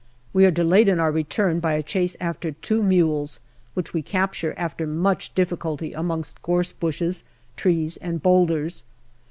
We 0.33 0.45
are 0.47 0.49
delayed 0.49 0.87
in 0.87 0.99
our 0.99 1.11
return 1.11 1.59
by 1.59 1.73
a 1.73 1.83
chase 1.83 2.17
after 2.19 2.53
two 2.53 2.81
mules, 2.81 3.39
which 3.75 3.93
we 3.93 4.01
capture 4.01 4.55
after 4.57 4.87
much 4.87 5.35
difficulty 5.35 5.93
amongst 5.93 6.41
gorse 6.41 6.71
bushes, 6.71 7.23
trees, 7.55 7.97
and 7.97 8.19
boulders. 8.19 8.83